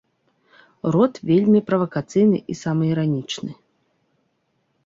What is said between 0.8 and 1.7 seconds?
Рот вельмі